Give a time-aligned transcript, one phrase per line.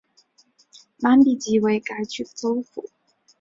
[0.97, 2.89] 曼比季为该区的首府。